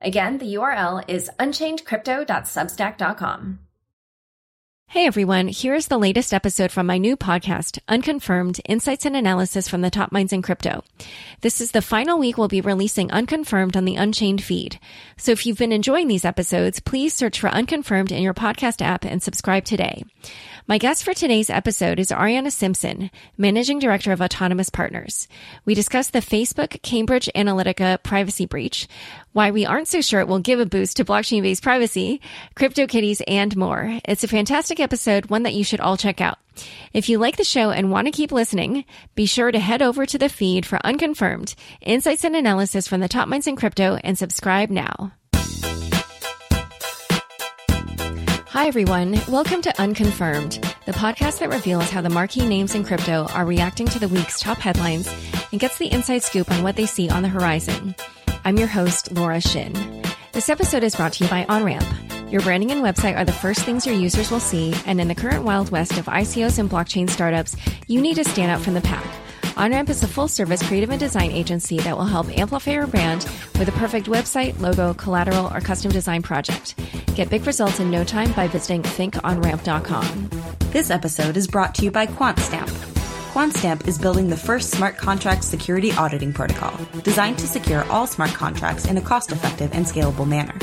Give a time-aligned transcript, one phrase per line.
[0.00, 3.58] Again, the URL is unchainedcrypto.substack.com.
[4.86, 9.82] Hey everyone, here's the latest episode from my new podcast, Unconfirmed Insights and Analysis from
[9.82, 10.82] the Top Minds in Crypto.
[11.42, 14.80] This is the final week we'll be releasing Unconfirmed on the Unchained feed.
[15.16, 19.04] So if you've been enjoying these episodes, please search for Unconfirmed in your podcast app
[19.04, 20.02] and subscribe today.
[20.66, 25.28] My guest for today's episode is Arianna Simpson, Managing Director of Autonomous Partners.
[25.64, 28.88] We discuss the Facebook Cambridge Analytica privacy breach,
[29.32, 32.20] why we aren't so sure it will give a boost to blockchain based privacy,
[32.56, 33.98] CryptoKitties, and more.
[34.04, 36.38] It's a fantastic episode, one that you should all check out.
[36.92, 40.04] If you like the show and want to keep listening, be sure to head over
[40.04, 44.18] to the feed for Unconfirmed, insights and analysis from the top minds in crypto, and
[44.18, 45.12] subscribe now.
[48.52, 49.18] Hi, everyone.
[49.28, 53.86] Welcome to Unconfirmed, the podcast that reveals how the marquee names in crypto are reacting
[53.86, 55.08] to the week's top headlines
[55.52, 57.94] and gets the inside scoop on what they see on the horizon.
[58.44, 59.72] I'm your host, Laura Shin.
[60.32, 62.32] This episode is brought to you by OnRamp.
[62.32, 65.14] Your branding and website are the first things your users will see, and in the
[65.14, 68.80] current wild west of ICOs and blockchain startups, you need to stand out from the
[68.80, 69.04] pack.
[69.56, 73.28] OnRamp is a full service creative and design agency that will help amplify your brand
[73.58, 76.76] with a perfect website, logo, collateral, or custom design project.
[77.14, 80.30] Get big results in no time by visiting thinkonramp.com.
[80.70, 82.89] This episode is brought to you by QuantStamp.
[83.30, 88.32] QuantStamp is building the first smart contract security auditing protocol designed to secure all smart
[88.32, 90.58] contracts in a cost effective and scalable manner.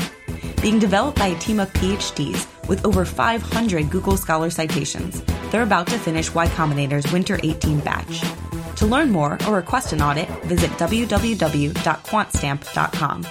[0.60, 5.86] Being developed by a team of PhDs with over 500 Google Scholar citations, they're about
[5.86, 8.22] to finish Y Combinator's Winter 18 batch.
[8.76, 13.26] To learn more or request an audit, visit www.quantstamp.com.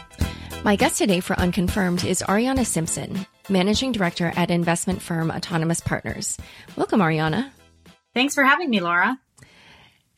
[0.64, 6.40] My guest today for Unconfirmed is Arianna Simpson, Managing Director at investment firm Autonomous Partners.
[6.76, 7.52] Welcome, Arianna.
[8.16, 9.20] Thanks for having me, Laura.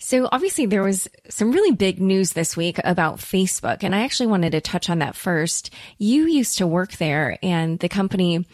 [0.01, 4.27] So obviously there was some really big news this week about Facebook, and I actually
[4.27, 5.73] wanted to touch on that first.
[5.97, 8.45] You used to work there and the company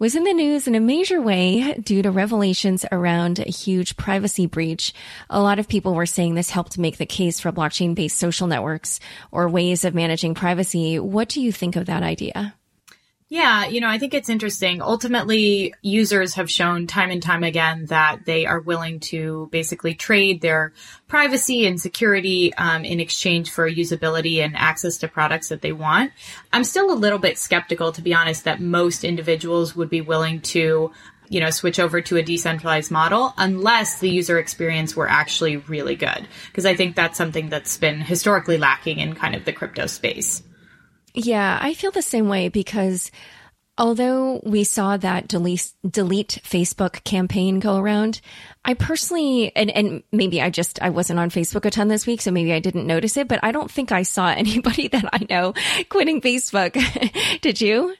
[0.00, 4.46] was in the news in a major way due to revelations around a huge privacy
[4.46, 4.92] breach.
[5.30, 8.48] A lot of people were saying this helped make the case for blockchain based social
[8.48, 8.98] networks
[9.30, 10.98] or ways of managing privacy.
[10.98, 12.54] What do you think of that idea?
[13.30, 14.80] Yeah, you know, I think it's interesting.
[14.80, 20.40] Ultimately, users have shown time and time again that they are willing to basically trade
[20.40, 20.72] their
[21.08, 26.12] privacy and security um, in exchange for usability and access to products that they want.
[26.54, 30.40] I'm still a little bit skeptical, to be honest, that most individuals would be willing
[30.40, 30.90] to
[31.28, 35.94] you know, switch over to a decentralized model unless the user experience were actually really
[35.94, 36.26] good.
[36.46, 40.42] Because I think that's something that's been historically lacking in kind of the crypto space.
[41.14, 43.10] Yeah, I feel the same way because
[43.78, 48.20] although we saw that delete, delete Facebook campaign go around,
[48.64, 52.20] I personally, and, and maybe I just, I wasn't on Facebook a ton this week,
[52.20, 55.26] so maybe I didn't notice it, but I don't think I saw anybody that I
[55.30, 55.54] know
[55.88, 56.76] quitting Facebook.
[57.40, 57.94] Did you?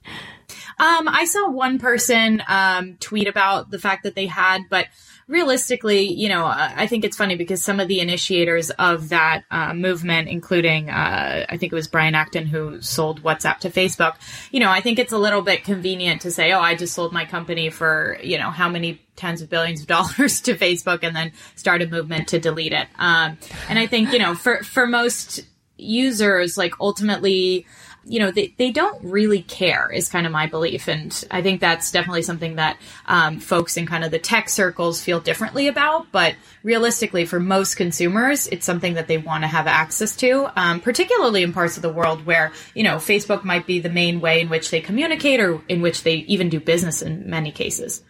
[0.81, 4.87] Um, I saw one person um, tweet about the fact that they had, but
[5.29, 9.75] realistically, you know, I think it's funny because some of the initiators of that uh,
[9.75, 14.15] movement, including uh, I think it was Brian Acton who sold WhatsApp to Facebook,
[14.51, 17.13] you know, I think it's a little bit convenient to say, oh, I just sold
[17.13, 21.15] my company for, you know, how many tens of billions of dollars to Facebook and
[21.15, 22.89] then start a movement to delete it.
[22.99, 23.37] Um,
[23.69, 25.45] and I think, you know, for, for most
[25.77, 27.67] users, like ultimately,
[28.09, 30.89] you know, they, they don't really care is kind of my belief.
[30.89, 35.03] And I think that's definitely something that um, folks in kind of the tech circles
[35.03, 36.11] feel differently about.
[36.11, 40.81] But realistically, for most consumers, it's something that they want to have access to, um,
[40.81, 44.41] particularly in parts of the world where, you know, Facebook might be the main way
[44.41, 48.03] in which they communicate or in which they even do business in many cases.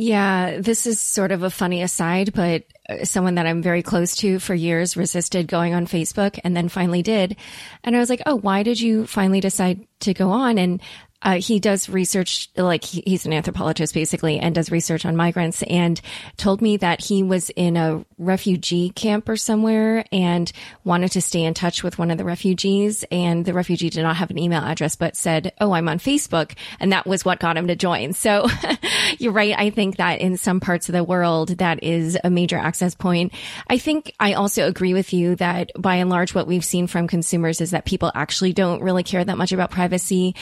[0.00, 4.14] Yeah, this is sort of a funny aside, but uh, someone that I'm very close
[4.18, 7.36] to for years resisted going on Facebook and then finally did.
[7.82, 10.56] And I was like, Oh, why did you finally decide to go on?
[10.56, 10.80] And
[11.22, 15.62] uh, he does research, like he, he's an anthropologist basically, and does research on migrants.
[15.64, 16.00] And
[16.36, 20.50] told me that he was in a refugee camp or somewhere and
[20.84, 23.04] wanted to stay in touch with one of the refugees.
[23.10, 26.54] And the refugee did not have an email address, but said, "Oh, I'm on Facebook,"
[26.78, 28.12] and that was what got him to join.
[28.12, 28.46] So
[29.18, 29.54] you're right.
[29.58, 33.32] I think that in some parts of the world, that is a major access point.
[33.68, 37.08] I think I also agree with you that by and large, what we've seen from
[37.08, 40.34] consumers is that people actually don't really care that much about privacy.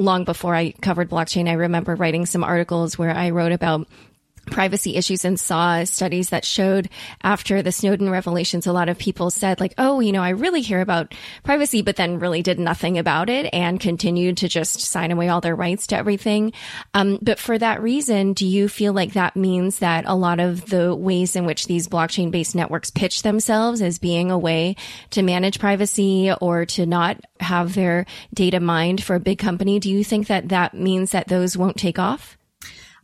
[0.00, 3.86] Long before I covered blockchain, I remember writing some articles where I wrote about
[4.46, 6.88] privacy issues and saw studies that showed
[7.22, 10.60] after the Snowden revelations, a lot of people said like, Oh, you know, I really
[10.60, 15.10] hear about privacy, but then really did nothing about it and continued to just sign
[15.10, 16.52] away all their rights to everything.
[16.94, 20.66] Um, but for that reason, do you feel like that means that a lot of
[20.66, 24.76] the ways in which these blockchain based networks pitch themselves as being a way
[25.10, 29.90] to manage privacy or to not have their data mined for a big company, do
[29.90, 32.36] you think that that means that those won't take off?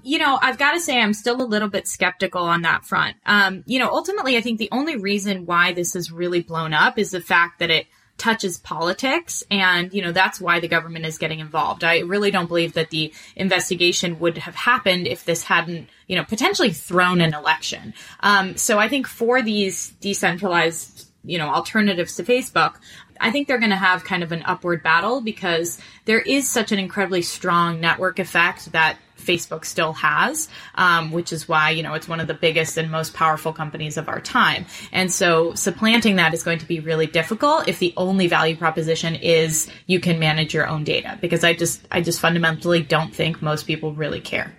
[0.07, 3.17] You know, I've got to say, I'm still a little bit skeptical on that front.
[3.27, 6.97] Um, you know, ultimately, I think the only reason why this has really blown up
[6.97, 11.19] is the fact that it touches politics and you know that's why the government is
[11.19, 15.87] getting involved i really don't believe that the investigation would have happened if this hadn't
[16.07, 21.51] you know potentially thrown an election um, so i think for these decentralized you know
[21.51, 22.77] alternatives to facebook
[23.21, 26.73] I think they're going to have kind of an upward battle because there is such
[26.73, 31.95] an incredibly strong network effect that Facebook still has, um, which is why, you know,
[31.95, 34.67] it's one of the biggest and most powerful companies of our time.
[34.93, 39.15] And so supplanting that is going to be really difficult if the only value proposition
[39.15, 43.41] is you can manage your own data, because I just, I just fundamentally don't think
[43.41, 44.55] most people really care.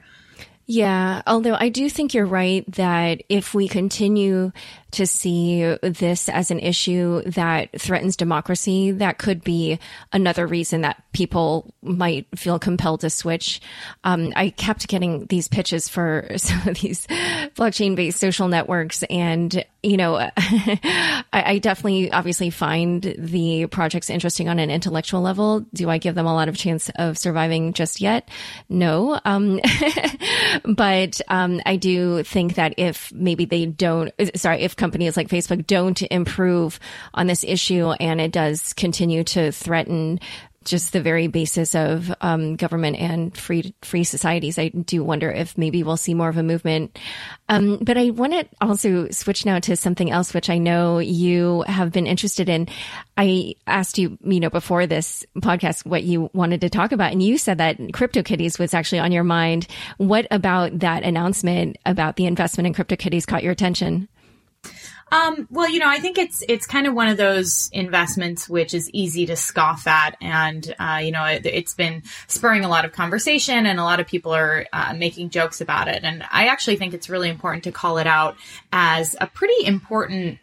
[0.70, 4.52] Yeah, although I do think you're right that if we continue
[4.92, 9.80] to see this as an issue that threatens democracy, that could be
[10.14, 13.60] another reason that people might feel compelled to switch.
[14.04, 17.06] Um, I kept getting these pitches for some of these
[17.56, 19.04] blockchain based social networks.
[19.10, 25.62] And, you know, I, I definitely obviously find the projects interesting on an intellectual level.
[25.74, 28.30] Do I give them a lot of chance of surviving just yet?
[28.70, 29.20] No.
[29.26, 29.60] Um,
[30.66, 35.68] but, um, I do think that if maybe they don't, sorry, if companies like Facebook
[35.68, 36.80] don't improve
[37.14, 40.18] on this issue and it does continue to threaten
[40.68, 44.60] just the very basis of um, government and free free societies.
[44.60, 47.00] I do wonder if maybe we'll see more of a movement.
[47.48, 51.64] Um, but I want to also switch now to something else, which I know you
[51.68, 52.68] have been interested in.
[53.16, 57.24] I asked you, you know, before this podcast, what you wanted to talk about, and
[57.24, 59.68] you said that CryptoKitties was actually on your mind.
[59.98, 64.10] What about that announcement about the investment in CryptoKitties caught your attention?
[65.12, 68.74] Um, well, you know, I think it's it's kind of one of those investments which
[68.74, 72.84] is easy to scoff at, and uh, you know, it, has been spurring a lot
[72.84, 76.04] of conversation, and a lot of people are uh, making jokes about it.
[76.04, 78.36] And I actually think it's really important to call it out
[78.74, 80.40] as a pretty important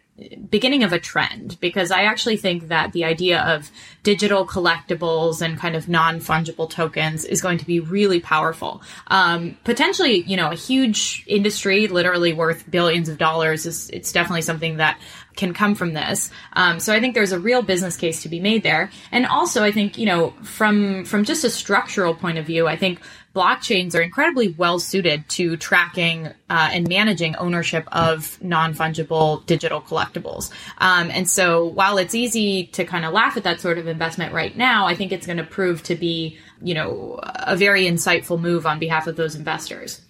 [0.49, 3.69] beginning of a trend because I actually think that the idea of
[4.03, 8.81] digital collectibles and kind of non fungible tokens is going to be really powerful.
[9.07, 13.65] Um, potentially, you know, a huge industry, literally worth billions of dollars.
[13.65, 14.99] Is it's definitely something that
[15.35, 16.31] can come from this.
[16.53, 18.89] Um, so I think there's a real business case to be made there.
[19.11, 22.77] And also, I think you know, from from just a structural point of view, I
[22.77, 23.01] think
[23.35, 29.81] blockchains are incredibly well suited to tracking uh, and managing ownership of non fungible digital
[29.81, 30.51] collectibles.
[30.77, 34.33] Um, and so while it's easy to kind of laugh at that sort of investment
[34.33, 38.39] right now, I think it's going to prove to be, you know, a very insightful
[38.39, 40.01] move on behalf of those investors.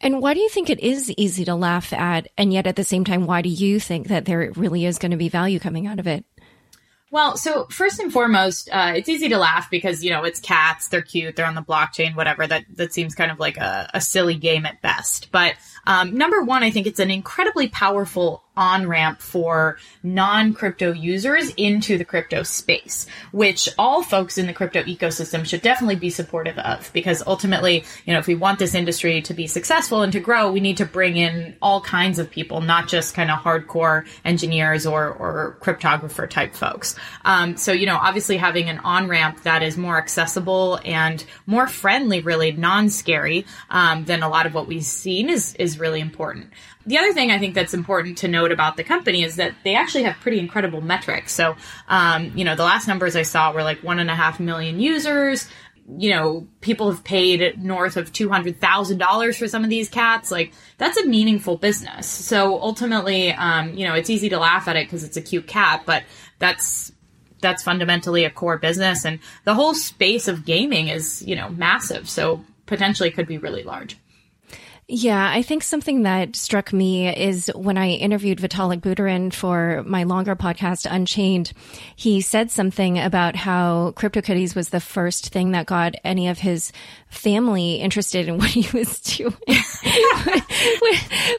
[0.00, 2.28] And why do you think it is easy to laugh at?
[2.36, 5.12] And yet at the same time, why do you think that there really is going
[5.12, 6.24] to be value coming out of it?
[7.14, 10.88] Well, so first and foremost, uh, it's easy to laugh because you know it's cats,
[10.88, 12.44] they're cute, they're on the blockchain, whatever.
[12.44, 15.30] That that seems kind of like a, a silly game at best.
[15.30, 15.54] But
[15.86, 21.50] um, number one, I think it's an incredibly powerful on ramp for non crypto users
[21.56, 26.58] into the crypto space, which all folks in the crypto ecosystem should definitely be supportive
[26.58, 30.20] of because ultimately, you know, if we want this industry to be successful and to
[30.20, 34.06] grow, we need to bring in all kinds of people, not just kind of hardcore
[34.24, 36.94] engineers or, or cryptographer type folks.
[37.24, 41.66] Um, so, you know, obviously having an on ramp that is more accessible and more
[41.66, 46.00] friendly, really non scary, um, than a lot of what we've seen is, is really
[46.00, 46.50] important
[46.86, 49.74] the other thing I think that's important to note about the company is that they
[49.74, 51.32] actually have pretty incredible metrics.
[51.32, 51.56] So,
[51.88, 54.80] um, you know, the last numbers I saw were like one and a half million
[54.80, 55.48] users.
[55.98, 59.88] You know, people have paid north of two hundred thousand dollars for some of these
[59.88, 60.30] cats.
[60.30, 62.06] Like, that's a meaningful business.
[62.06, 65.46] So ultimately, um, you know, it's easy to laugh at it because it's a cute
[65.46, 66.04] cat, but
[66.38, 66.92] that's
[67.40, 69.04] that's fundamentally a core business.
[69.04, 72.08] And the whole space of gaming is, you know, massive.
[72.08, 73.98] So potentially could be really large.
[74.86, 80.02] Yeah, I think something that struck me is when I interviewed Vitalik Buterin for my
[80.02, 81.54] longer podcast, Unchained,
[81.96, 86.70] he said something about how CryptoKitties was the first thing that got any of his
[87.14, 89.32] family interested in what he was doing,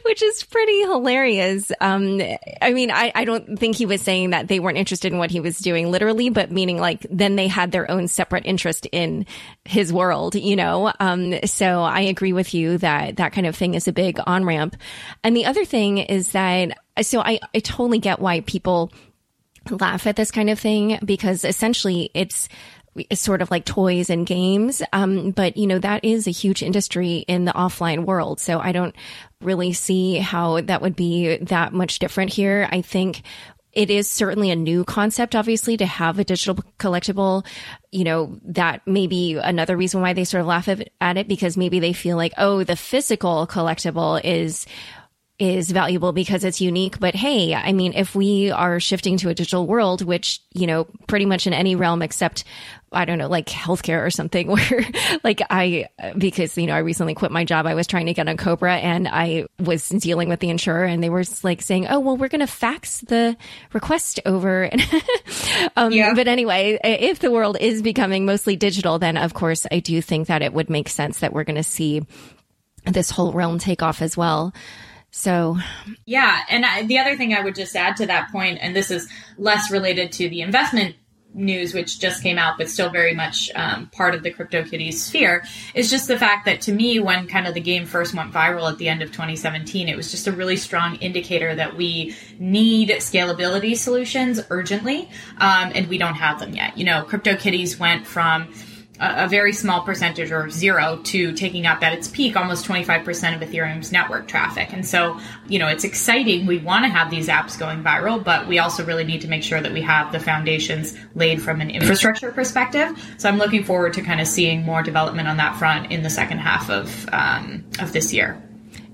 [0.04, 1.72] which is pretty hilarious.
[1.82, 2.22] Um,
[2.62, 5.32] I mean, I, I don't think he was saying that they weren't interested in what
[5.32, 9.26] he was doing literally, but meaning like then they had their own separate interest in
[9.66, 10.92] his world, you know?
[11.00, 14.46] Um, so I agree with you that that kind of thing is a big on
[14.46, 14.76] ramp.
[15.24, 18.92] And the other thing is that, so I, I totally get why people
[19.70, 22.50] laugh at this kind of thing because essentially it's, it's
[23.14, 24.82] sort of like toys and games.
[24.94, 28.40] Um, but you know, that is a huge industry in the offline world.
[28.40, 28.96] So I don't
[29.42, 32.68] really see how that would be that much different here.
[32.72, 33.24] I think
[33.76, 37.46] it is certainly a new concept, obviously, to have a digital collectible.
[37.92, 41.58] You know, that may be another reason why they sort of laugh at it because
[41.58, 44.66] maybe they feel like, oh, the physical collectible is
[45.38, 47.00] is valuable because it's unique.
[47.00, 50.86] But hey, I mean, if we are shifting to a digital world, which, you know,
[51.08, 52.46] pretty much in any realm except,
[52.96, 54.86] I don't know, like healthcare or something where
[55.24, 55.88] like I,
[56.18, 57.66] because, you know, I recently quit my job.
[57.66, 61.04] I was trying to get on Cobra and I was dealing with the insurer and
[61.04, 63.38] they were like saying, oh, well, we're going to fax the
[63.74, 64.70] request over.
[65.76, 66.14] um, yeah.
[66.14, 70.28] But anyway, if the world is becoming mostly digital, then of course I do think
[70.28, 72.06] that it would make sense that we're going to see
[72.86, 74.54] this whole realm take off as well.
[75.12, 75.58] So,
[76.06, 76.42] yeah.
[76.50, 79.08] And I, the other thing I would just add to that point, and this is
[79.38, 80.96] less related to the investment
[81.36, 85.44] news, which just came out, but still very much um, part of the CryptoKitties sphere,
[85.74, 88.72] is just the fact that to me, when kind of the game first went viral
[88.72, 92.90] at the end of 2017, it was just a really strong indicator that we need
[92.90, 96.78] scalability solutions urgently, um, and we don't have them yet.
[96.78, 98.54] You know, CryptoKitties went from
[99.00, 103.02] a, very small percentage or zero to taking up at its peak almost 25%
[103.36, 104.72] of Ethereum's network traffic.
[104.72, 106.46] And so, you know, it's exciting.
[106.46, 109.44] We want to have these apps going viral, but we also really need to make
[109.44, 112.98] sure that we have the foundations laid from an infrastructure perspective.
[113.18, 116.10] So I'm looking forward to kind of seeing more development on that front in the
[116.10, 118.42] second half of, um, of this year.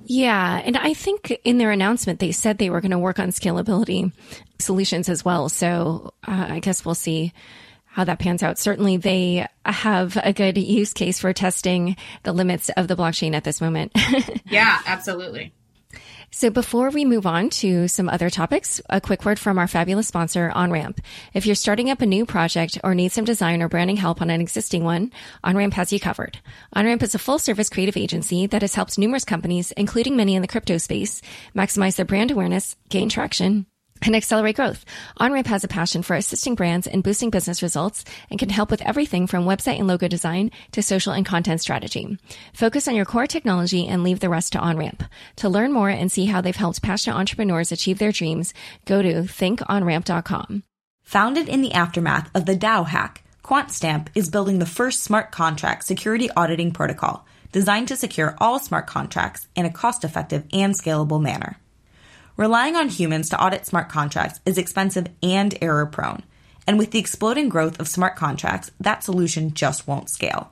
[0.06, 0.62] Yeah.
[0.66, 4.12] And I think in their announcement, they said they were going to work on scalability
[4.60, 5.48] solutions as well.
[5.48, 7.34] So uh, I guess we'll see
[7.92, 8.58] how that pans out.
[8.58, 13.44] Certainly they have a good use case for testing the limits of the blockchain at
[13.44, 13.92] this moment.
[14.46, 15.54] yeah, absolutely.
[16.34, 20.08] So before we move on to some other topics, a quick word from our fabulous
[20.08, 21.00] sponsor, OnRamp.
[21.34, 24.30] If you're starting up a new project or need some design or branding help on
[24.30, 25.12] an existing one,
[25.44, 26.40] OnRamp has you covered.
[26.74, 30.42] OnRamp is a full service creative agency that has helped numerous companies, including many in
[30.42, 31.22] the crypto space,
[31.54, 33.66] maximize their brand awareness, gain traction,
[34.02, 34.86] and accelerate growth.
[35.20, 38.82] OnRamp has a passion for assisting brands in boosting business results and can help with
[38.82, 42.18] everything from website and logo design to social and content strategy.
[42.54, 45.08] Focus on your core technology and leave the rest to OnRamp.
[45.38, 48.54] To learn more and see how they've helped passionate entrepreneurs achieve their dreams,
[48.86, 50.64] go to thinkonramp.com.
[51.04, 55.84] Founded in the aftermath of the DAO hack, QuantStamp is building the first smart contract
[55.84, 61.58] security auditing protocol designed to secure all smart contracts in a cost-effective and scalable manner.
[62.38, 66.24] Relying on humans to audit smart contracts is expensive and error prone.
[66.66, 70.52] And with the exploding growth of smart contracts, that solution just won't scale.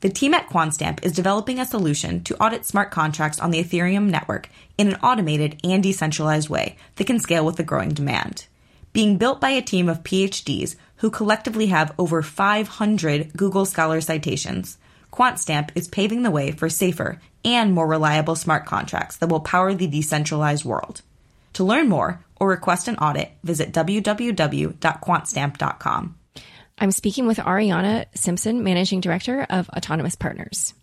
[0.00, 4.10] The team at QuantStamp is developing a solution to audit smart contracts on the Ethereum
[4.10, 8.46] network in an automated and decentralized way that can scale with the growing demand.
[8.92, 14.76] Being built by a team of PhDs who collectively have over 500 Google Scholar citations,
[15.12, 19.72] QuantStamp is paving the way for safer and more reliable smart contracts that will power
[19.72, 21.02] the decentralized world.
[21.54, 26.18] To learn more or request an audit, visit www.quantstamp.com.
[26.78, 30.74] I'm speaking with Arianna Simpson, Managing Director of Autonomous Partners.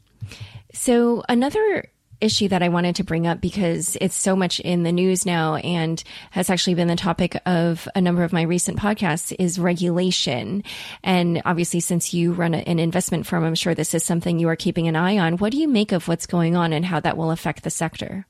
[0.74, 1.90] So, another
[2.22, 5.56] issue that I wanted to bring up because it's so much in the news now
[5.56, 10.64] and has actually been the topic of a number of my recent podcasts is regulation.
[11.04, 14.56] And obviously, since you run an investment firm, I'm sure this is something you are
[14.56, 15.38] keeping an eye on.
[15.38, 18.26] What do you make of what's going on and how that will affect the sector?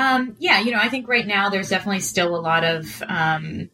[0.00, 3.68] Um, yeah, you know, I think right now there's definitely still a lot of um,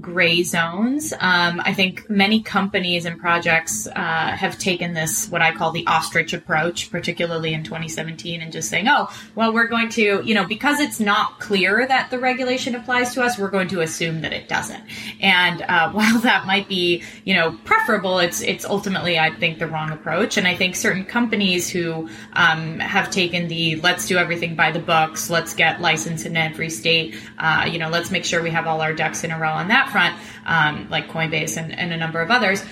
[0.00, 1.12] gray zones.
[1.12, 3.92] Um, I think many companies and projects uh,
[4.36, 8.86] have taken this, what I call the ostrich approach, particularly in 2017, and just saying,
[8.88, 13.14] oh, well, we're going to, you know, because it's not clear that the regulation applies
[13.14, 14.82] to us, we're going to assume that it doesn't.
[15.20, 19.66] And uh, while that might be, you know, preferable, it's it's ultimately, I think, the
[19.66, 20.36] wrong approach.
[20.36, 24.80] And I think certain companies who um, have taken the let's do everything by the
[24.80, 28.66] books, let's get licensed in every state, uh, you know, let's make sure we have
[28.66, 30.16] all our ducks in a row on that that front,
[30.46, 32.64] um, like Coinbase and, and a number of others,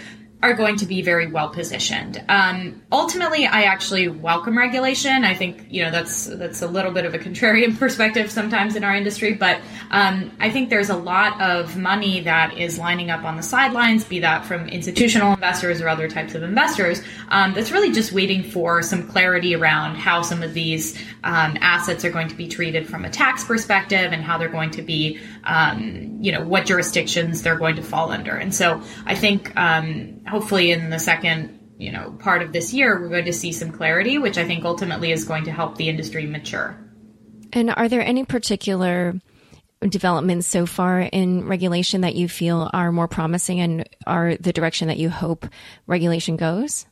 [0.42, 2.22] are going to be very well positioned.
[2.28, 5.24] Um, ultimately, I actually welcome regulation.
[5.24, 8.84] I think you know that's that's a little bit of a contrarian perspective sometimes in
[8.84, 13.24] our industry, but um, I think there's a lot of money that is lining up
[13.24, 17.72] on the sidelines, be that from institutional investors or other types of investors, um, that's
[17.72, 22.28] really just waiting for some clarity around how some of these um, assets are going
[22.28, 26.30] to be treated from a tax perspective and how they're going to be, um, you
[26.30, 28.36] know, what jurisdictions they're going to fall under.
[28.36, 33.00] And so I think um, hopefully in the second you know part of this year
[33.00, 35.88] we're going to see some clarity which i think ultimately is going to help the
[35.88, 36.78] industry mature.
[37.52, 39.14] And are there any particular
[39.88, 44.88] developments so far in regulation that you feel are more promising and are the direction
[44.88, 45.46] that you hope
[45.86, 46.86] regulation goes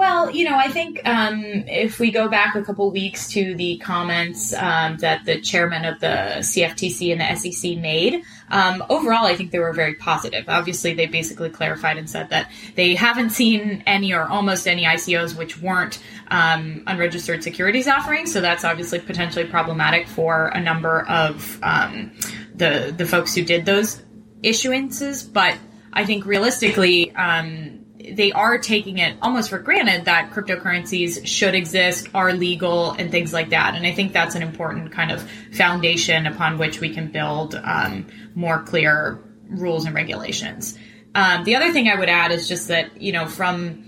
[0.00, 3.76] well, you know, I think um, if we go back a couple weeks to the
[3.76, 9.36] comments um, that the chairman of the CFTC and the SEC made, um, overall, I
[9.36, 10.48] think they were very positive.
[10.48, 15.36] Obviously, they basically clarified and said that they haven't seen any or almost any ICOs
[15.36, 18.32] which weren't um, unregistered securities offerings.
[18.32, 22.12] So that's obviously potentially problematic for a number of um,
[22.54, 24.00] the the folks who did those
[24.42, 25.30] issuances.
[25.30, 25.58] But
[25.92, 27.79] I think realistically um,
[28.14, 33.32] they are taking it almost for granted that cryptocurrencies should exist, are legal, and things
[33.32, 33.74] like that.
[33.74, 38.06] And I think that's an important kind of foundation upon which we can build um,
[38.34, 40.78] more clear rules and regulations.
[41.14, 43.84] Um, the other thing I would add is just that, you know, from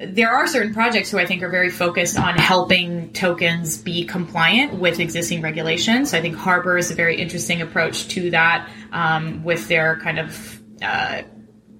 [0.00, 4.74] there are certain projects who I think are very focused on helping tokens be compliant
[4.74, 6.10] with existing regulations.
[6.10, 10.18] So I think Harbor is a very interesting approach to that um, with their kind
[10.18, 11.22] of uh,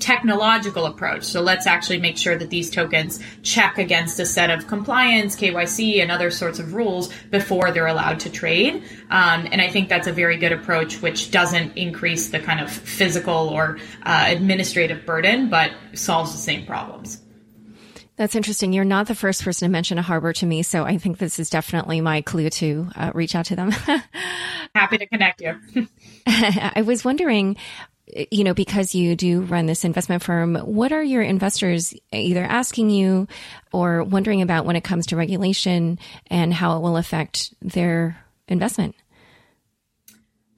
[0.03, 1.23] technological approach.
[1.23, 6.03] So let's actually make sure that these tokens check against a set of compliance, KYC,
[6.03, 8.83] and other sorts of rules before they're allowed to trade.
[9.11, 12.71] Um, and I think that's a very good approach, which doesn't increase the kind of
[12.71, 17.23] physical or uh, administrative burden, but solves the same problems.
[18.17, 18.73] That's interesting.
[18.73, 21.39] You're not the first person to mention a harbor to me, so I think this
[21.39, 23.71] is definitely my clue to uh, reach out to them.
[24.75, 25.57] Happy to connect you.
[26.27, 27.57] I was wondering,
[28.07, 32.91] you know, because you do run this investment firm, what are your investors either asking
[32.91, 33.29] you
[33.73, 38.19] or wondering about when it comes to regulation and how it will affect their
[38.49, 38.95] investment?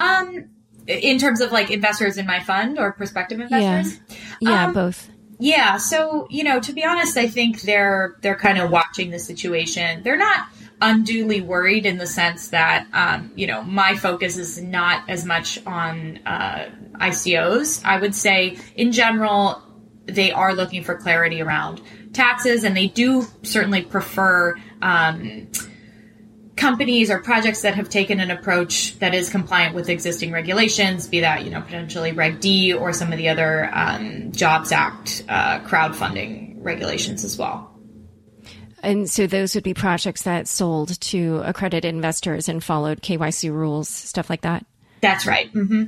[0.00, 0.50] Um,
[0.86, 4.00] in terms of like investors in my fund or prospective investors?
[4.40, 5.08] Yeah, yeah um, both.
[5.38, 9.18] Yeah, so you know, to be honest, I think they're they're kind of watching the
[9.18, 10.02] situation.
[10.02, 10.46] They're not
[10.80, 15.64] unduly worried in the sense that um, you know my focus is not as much
[15.66, 17.84] on uh, ICOs.
[17.84, 19.62] I would say in general
[20.06, 21.80] they are looking for clarity around
[22.12, 24.56] taxes, and they do certainly prefer.
[24.82, 25.48] Um,
[26.56, 31.20] companies or projects that have taken an approach that is compliant with existing regulations, be
[31.20, 35.58] that you know potentially Reg D or some of the other um, Jobs Act uh,
[35.60, 37.73] crowdfunding regulations as well.
[38.84, 43.88] And so those would be projects that sold to accredited investors and followed KYC rules,
[43.88, 44.64] stuff like that.
[45.00, 45.52] That's right.
[45.52, 45.84] Mm-hmm.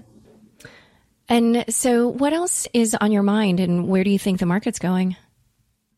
[1.29, 4.79] And so, what else is on your mind, and where do you think the market's
[4.79, 5.17] going?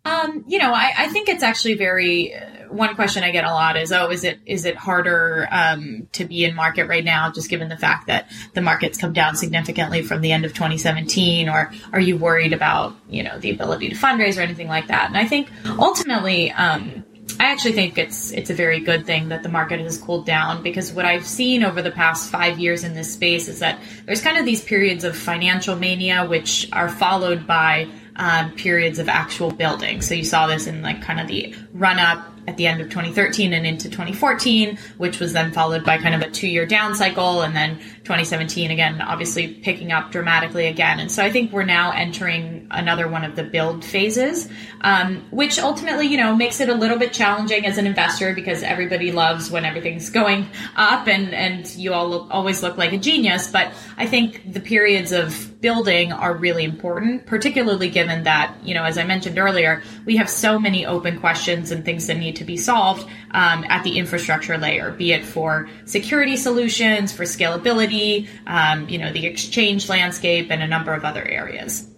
[0.08, 2.34] Um, you know, I, I, think it's actually very.
[2.34, 6.08] Uh, one question I get a lot is, oh, is it is it harder um,
[6.12, 9.36] to be in market right now, just given the fact that the market's come down
[9.36, 13.88] significantly from the end of 2017, or are you worried about you know the ability
[13.88, 15.08] to fundraise or anything like that?
[15.08, 16.50] And I think ultimately.
[16.52, 17.04] Um,
[17.40, 20.62] I actually think it's it's a very good thing that the market has cooled down
[20.62, 24.22] because what I've seen over the past five years in this space is that there's
[24.22, 29.50] kind of these periods of financial mania which are followed by um, periods of actual
[29.50, 30.02] building.
[30.02, 32.88] So you saw this in like kind of the run up at the end of
[32.88, 36.94] 2013 and into 2014, which was then followed by kind of a two year down
[36.94, 37.42] cycle.
[37.42, 40.98] And then 2017, again, obviously picking up dramatically again.
[40.98, 44.48] And so I think we're now entering another one of the build phases,
[44.80, 48.62] um, which ultimately, you know, makes it a little bit challenging as an investor because
[48.62, 52.98] everybody loves when everything's going up and, and you all look, always look like a
[52.98, 53.50] genius.
[53.50, 58.84] But I think the periods of building are really important, particularly given that, you know,
[58.84, 62.44] as I mentioned earlier, we have so many open questions and things that need to
[62.44, 68.88] be solved um, at the infrastructure layer, be it for security solutions, for scalability, um,
[68.88, 71.88] you know, the exchange landscape, and a number of other areas.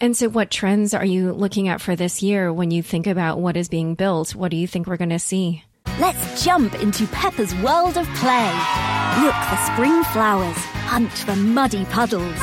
[0.00, 3.38] And so, what trends are you looking at for this year when you think about
[3.38, 4.34] what is being built?
[4.34, 5.62] What do you think we're going to see?
[6.00, 8.52] Let's jump into Peppa's world of play.
[9.22, 10.56] Look for spring flowers,
[10.88, 12.36] hunt for muddy puddles,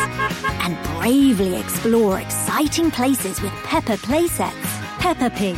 [0.61, 4.79] and bravely explore exciting places with Peppa playsets.
[4.99, 5.57] Peppa Pig,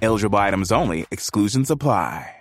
[0.00, 2.34] Eligible items only, exclusions apply.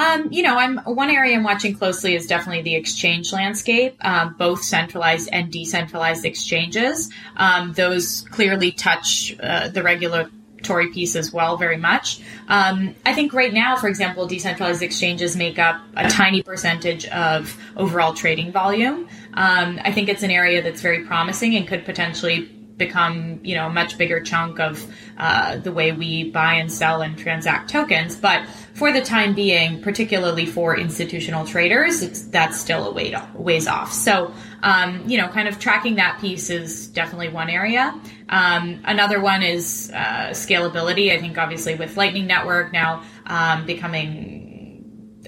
[0.00, 4.34] Um, you know, I'm one area I'm watching closely is definitely the exchange landscape, um,
[4.38, 7.10] both centralized and decentralized exchanges.
[7.36, 12.22] Um, those clearly touch uh, the regulatory piece as well, very much.
[12.48, 17.54] Um, I think right now, for example, decentralized exchanges make up a tiny percentage of
[17.76, 19.06] overall trading volume.
[19.34, 22.48] Um, I think it's an area that's very promising and could potentially
[22.80, 24.84] become you know a much bigger chunk of
[25.18, 28.16] uh, the way we buy and sell and transact tokens.
[28.16, 33.92] But for the time being particularly for institutional traders that's still a way ways off.
[33.92, 34.32] So
[34.64, 37.94] um, you know kind of tracking that piece is definitely one area.
[38.28, 41.12] Um, another one is uh, scalability.
[41.12, 44.39] I think obviously with lightning network now um, becoming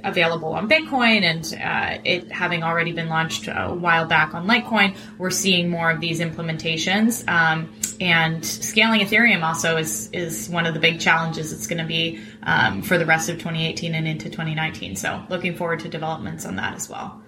[0.05, 4.97] available on Bitcoin and uh, it having already been launched a while back on Litecoin,
[5.19, 7.27] we're seeing more of these implementations.
[7.29, 11.87] Um, and scaling Ethereum also is is one of the big challenges it's going to
[11.87, 14.97] be um, for the rest of 2018 and into 2019.
[14.97, 17.23] So looking forward to developments on that as well.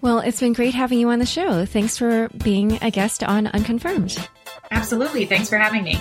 [0.00, 1.66] Well, it's been great having you on the show.
[1.66, 4.16] Thanks for being a guest on Unconfirmed.
[4.70, 5.26] Absolutely.
[5.26, 5.98] Thanks for having me.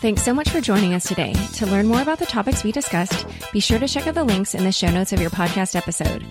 [0.00, 1.32] Thanks so much for joining us today.
[1.54, 4.54] To learn more about the topics we discussed, be sure to check out the links
[4.54, 6.24] in the show notes of your podcast episode.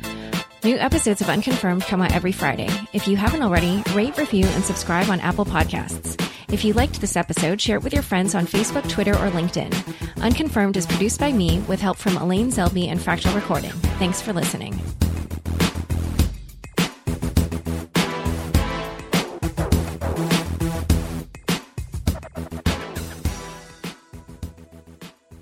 [0.63, 2.69] New episodes of Unconfirmed come out every Friday.
[2.93, 6.19] If you haven't already, rate, review, and subscribe on Apple Podcasts.
[6.51, 10.21] If you liked this episode, share it with your friends on Facebook, Twitter, or LinkedIn.
[10.21, 13.71] Unconfirmed is produced by me with help from Elaine Zelby and Fractal Recording.
[13.99, 14.79] Thanks for listening.